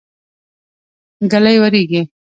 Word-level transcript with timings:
ږلۍ 1.31 1.55
وريږي. 1.61 2.01